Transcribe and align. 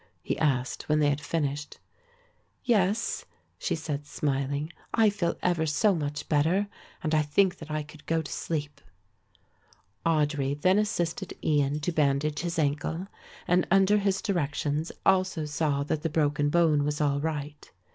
he 0.23 0.35
asked 0.39 0.89
when 0.89 0.97
they 0.97 1.09
had 1.11 1.21
finished. 1.21 1.77
"Yes," 2.63 3.25
she 3.59 3.75
said 3.75 4.07
smiling, 4.07 4.73
"I 4.95 5.11
feel 5.11 5.37
ever 5.43 5.67
so 5.67 5.93
much 5.93 6.27
better 6.27 6.69
and 7.03 7.13
I 7.13 7.21
think 7.21 7.57
that 7.59 7.69
I 7.69 7.83
could 7.83 8.07
go 8.07 8.23
to 8.23 8.31
sleep." 8.31 8.81
Audry 10.03 10.59
then 10.59 10.79
assisted 10.79 11.35
Ian 11.43 11.79
to 11.81 11.91
bandage 11.91 12.39
his 12.39 12.57
ankle, 12.57 13.09
and 13.47 13.67
under 13.69 13.99
his 13.99 14.23
directions 14.23 14.91
also 15.05 15.45
saw 15.45 15.83
that 15.83 16.01
the 16.01 16.09
broken 16.09 16.49
bone 16.49 16.83
was 16.83 16.99
all 16.99 17.19
right. 17.21 17.71